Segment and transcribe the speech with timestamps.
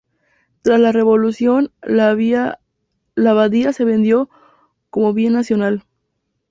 [0.63, 4.31] Tras la Revolución, la abadía se vendió
[4.89, 5.83] como bien nacional.